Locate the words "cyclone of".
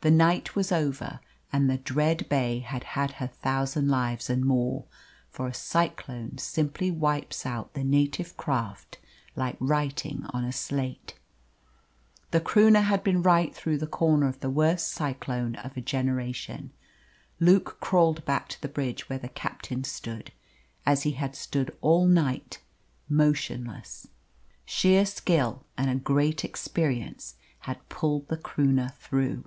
14.88-15.74